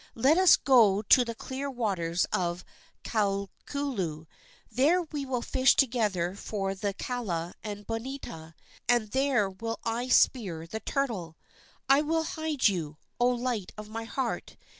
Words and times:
Let 0.15 0.39
us 0.39 0.57
go 0.57 1.03
to 1.03 1.23
the 1.23 1.35
clear 1.35 1.69
waters 1.69 2.25
of 2.33 2.65
Kalulu. 3.03 4.25
There 4.71 5.03
we 5.03 5.27
will 5.27 5.43
fish 5.43 5.75
together 5.75 6.33
for 6.33 6.73
the 6.73 6.95
kala 6.95 7.53
and 7.63 7.85
bonita, 7.85 8.55
and 8.89 9.11
there 9.11 9.47
will 9.47 9.79
I 9.83 10.07
spear 10.07 10.65
the 10.65 10.79
turtle. 10.79 11.37
I 11.87 12.01
will 12.01 12.23
hide 12.23 12.67
you, 12.67 12.97
O 13.19 13.27
light 13.27 13.73
of 13.77 13.89
my 13.89 14.05
heart! 14.05 14.57